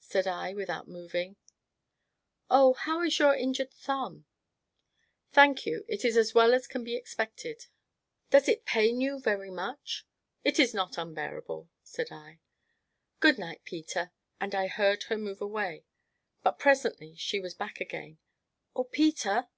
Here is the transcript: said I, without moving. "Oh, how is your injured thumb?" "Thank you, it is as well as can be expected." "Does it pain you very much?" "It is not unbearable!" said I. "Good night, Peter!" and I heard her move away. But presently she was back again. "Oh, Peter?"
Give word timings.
said 0.00 0.26
I, 0.26 0.52
without 0.52 0.88
moving. 0.88 1.36
"Oh, 2.50 2.72
how 2.72 3.02
is 3.02 3.20
your 3.20 3.36
injured 3.36 3.72
thumb?" 3.72 4.24
"Thank 5.30 5.64
you, 5.64 5.84
it 5.86 6.04
is 6.04 6.16
as 6.16 6.34
well 6.34 6.54
as 6.54 6.66
can 6.66 6.82
be 6.82 6.96
expected." 6.96 7.66
"Does 8.30 8.48
it 8.48 8.64
pain 8.64 9.00
you 9.00 9.20
very 9.20 9.48
much?" 9.52 10.04
"It 10.42 10.58
is 10.58 10.74
not 10.74 10.98
unbearable!" 10.98 11.70
said 11.84 12.10
I. 12.10 12.40
"Good 13.20 13.38
night, 13.38 13.62
Peter!" 13.62 14.10
and 14.40 14.56
I 14.56 14.66
heard 14.66 15.04
her 15.04 15.16
move 15.16 15.40
away. 15.40 15.84
But 16.42 16.58
presently 16.58 17.14
she 17.16 17.38
was 17.38 17.54
back 17.54 17.80
again. 17.80 18.18
"Oh, 18.74 18.82
Peter?" 18.82 19.50